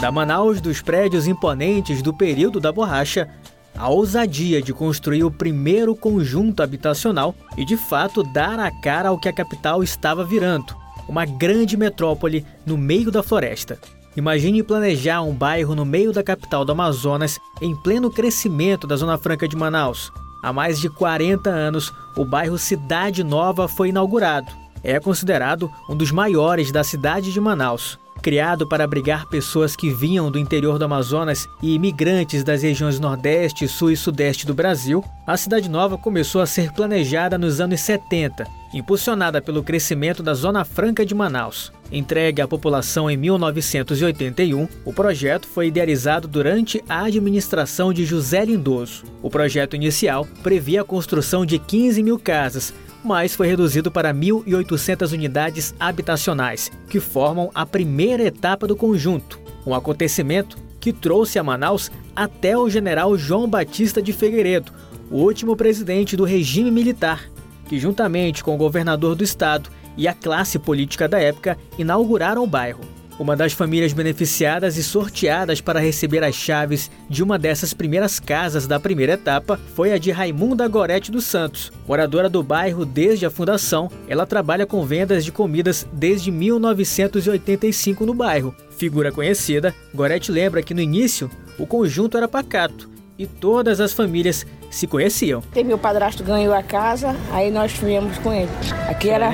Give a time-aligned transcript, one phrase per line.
[0.00, 3.28] Da Manaus dos prédios imponentes do período da borracha,
[3.76, 9.18] a ousadia de construir o primeiro conjunto habitacional e de fato dar a cara ao
[9.18, 10.76] que a capital estava virando,
[11.08, 13.76] uma grande metrópole no meio da floresta.
[14.16, 19.18] Imagine planejar um bairro no meio da capital do Amazonas, em pleno crescimento da Zona
[19.18, 20.12] Franca de Manaus.
[20.42, 24.46] Há mais de 40 anos, o bairro Cidade Nova foi inaugurado.
[24.82, 27.98] É considerado um dos maiores da cidade de Manaus.
[28.20, 33.68] Criado para abrigar pessoas que vinham do interior do Amazonas e imigrantes das regiões Nordeste,
[33.68, 38.44] Sul e Sudeste do Brasil, a Cidade Nova começou a ser planejada nos anos 70,
[38.74, 41.72] impulsionada pelo crescimento da Zona Franca de Manaus.
[41.92, 49.04] Entregue à população em 1981, o projeto foi idealizado durante a administração de José Lindoso.
[49.22, 55.12] O projeto inicial previa a construção de 15 mil casas, mas foi reduzido para 1.800
[55.12, 59.38] unidades habitacionais, que formam a primeira etapa do conjunto.
[59.66, 64.72] Um acontecimento que trouxe a Manaus até o general João Batista de Figueiredo,
[65.10, 67.28] o último presidente do regime militar,
[67.68, 72.46] que, juntamente com o governador do estado e a classe política da época, inauguraram o
[72.46, 72.97] bairro.
[73.18, 78.68] Uma das famílias beneficiadas e sorteadas para receber as chaves de uma dessas primeiras casas
[78.68, 81.72] da primeira etapa foi a de Raimunda Gorete dos Santos.
[81.86, 88.14] Moradora do bairro desde a fundação, ela trabalha com vendas de comidas desde 1985 no
[88.14, 88.54] bairro.
[88.70, 92.88] Figura conhecida, Gorete lembra que no início o conjunto era pacato
[93.18, 95.40] e todas as famílias se conheciam.
[95.52, 98.50] Tem meu padrasto ganhou a casa, aí nós viemos com ele.
[98.88, 99.32] Aqui era,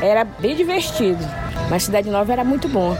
[0.00, 1.24] era bem divertido.
[1.68, 2.96] Mas Cidade Nova era muito bom.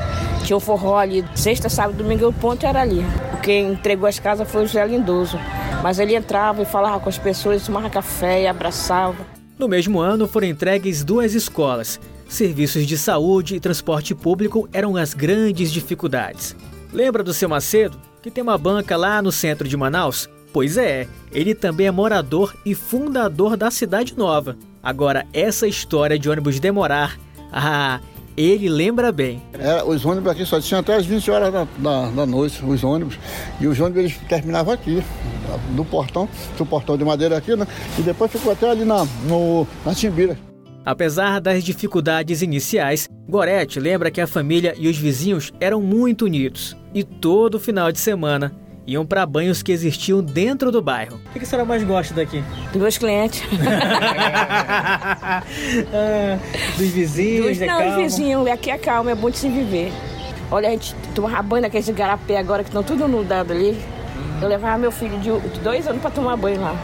[0.47, 3.05] Tinha o forró ali, sexta, sábado, domingo, o ponto era ali.
[3.43, 5.37] Quem entregou as casas foi o José Lindoso.
[5.83, 9.27] Mas ele entrava e falava com as pessoas, tomava café e abraçava.
[9.59, 11.99] No mesmo ano foram entregues duas escolas.
[12.29, 16.55] Serviços de saúde e transporte público eram as grandes dificuldades.
[16.93, 20.31] Lembra do seu Macedo, que tem uma banca lá no centro de Manaus?
[20.53, 24.57] Pois é, ele também é morador e fundador da Cidade Nova.
[24.81, 27.19] Agora, essa história de ônibus demorar,
[27.53, 27.99] ah,
[28.37, 29.43] ele lembra bem.
[29.53, 32.85] Era, os ônibus aqui só tinham até as 20 horas da, da, da, noite, os
[32.85, 33.19] ônibus.
[33.61, 35.03] E os ônibus eles terminavam aqui,
[35.75, 37.67] no portão, tinha o portão de madeira aqui, né?
[37.99, 40.37] E depois ficou até ali na, no, na Timbira.
[40.85, 46.77] Apesar das dificuldades iniciais, Gorete lembra que a família e os vizinhos eram muito unidos.
[46.95, 48.55] E todo final de semana
[48.87, 51.21] iam para banhos que existiam dentro do bairro.
[51.35, 52.43] O que a senhora mais gosta daqui?
[52.73, 53.43] Dos meus clientes.
[55.93, 56.39] ah,
[56.79, 57.91] dos vizinhos, dos, é Não, calma.
[57.91, 58.47] os vizinhos.
[58.49, 59.93] Aqui é calma, é bom de se viver.
[60.51, 63.77] Olha, a gente tomava banho naqueles garapé agora que estão tudo nudado ali.
[64.41, 66.77] Eu levava meu filho de dois anos para tomar banho lá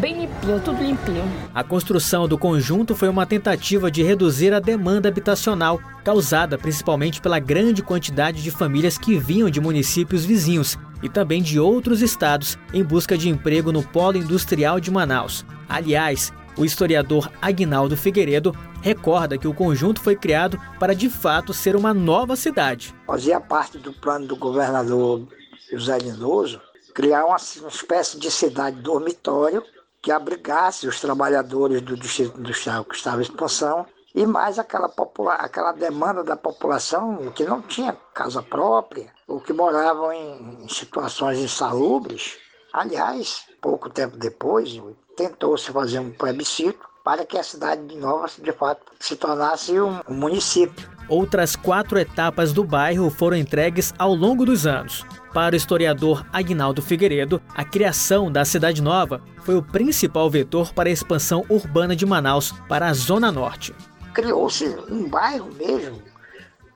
[0.00, 1.22] bem limpinho, tudo limpinho.
[1.54, 7.38] A construção do conjunto foi uma tentativa de reduzir a demanda habitacional, causada principalmente pela
[7.38, 12.82] grande quantidade de famílias que vinham de municípios vizinhos e também de outros estados em
[12.82, 15.44] busca de emprego no polo industrial de Manaus.
[15.68, 21.74] Aliás, o historiador Agnaldo Figueiredo recorda que o conjunto foi criado para de fato ser
[21.76, 22.94] uma nova cidade.
[23.06, 25.26] Fazia parte do plano do governador
[25.72, 26.60] José Lindoso
[26.94, 29.62] criar uma, uma espécie de cidade dormitório
[30.02, 35.34] que abrigasse os trabalhadores do distrito industrial que estava em expansão e mais aquela, popula
[35.34, 41.38] aquela demanda da população que não tinha casa própria ou que moravam em, em situações
[41.38, 42.36] insalubres.
[42.72, 44.80] Aliás, pouco tempo depois,
[45.16, 50.00] tentou-se fazer um plebiscito para que a cidade de Nova, de fato, se tornasse um,
[50.08, 50.88] um município.
[51.08, 55.04] Outras quatro etapas do bairro foram entregues ao longo dos anos.
[55.34, 60.88] Para o historiador Agnaldo Figueiredo, a criação da Cidade Nova foi o principal vetor para
[60.88, 63.74] a expansão urbana de Manaus para a Zona Norte.
[64.14, 66.02] Criou-se um bairro mesmo,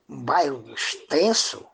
[0.09, 1.65] um bairro extenso,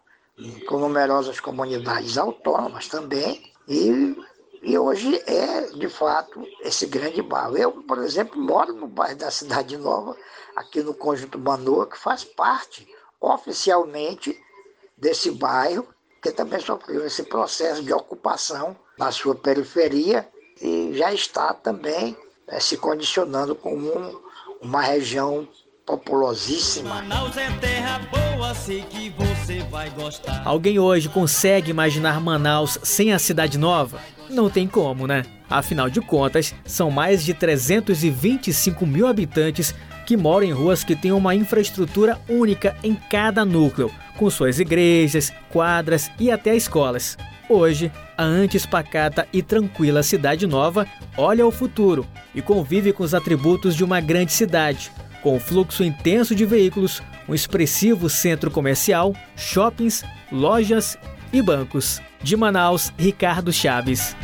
[0.66, 4.16] com numerosas comunidades autônomas também, e,
[4.62, 7.56] e hoje é, de fato, esse grande bairro.
[7.56, 10.16] Eu, por exemplo, moro no bairro da Cidade Nova,
[10.56, 12.88] aqui no Conjunto Manoa, que faz parte
[13.20, 14.38] oficialmente
[14.96, 15.86] desse bairro,
[16.20, 20.28] que também sofreu esse processo de ocupação na sua periferia
[20.60, 22.16] e já está também
[22.46, 24.20] é, se condicionando como um,
[24.62, 25.46] uma região
[25.84, 27.00] populosíssima.
[27.00, 27.02] É
[30.44, 33.98] Alguém hoje consegue imaginar Manaus sem a cidade nova?
[34.30, 35.24] Não tem como, né?
[35.50, 39.74] Afinal de contas, são mais de 325 mil habitantes
[40.06, 45.32] que moram em ruas que têm uma infraestrutura única em cada núcleo, com suas igrejas,
[45.50, 47.16] quadras e até escolas.
[47.48, 50.86] Hoje, a antes pacata e tranquila Cidade Nova
[51.16, 54.90] olha ao futuro e convive com os atributos de uma grande cidade,
[55.22, 60.96] com fluxo intenso de veículos, um expressivo centro comercial, shoppings, lojas
[61.32, 62.00] e bancos.
[62.22, 64.14] De Manaus, Ricardo Chaves.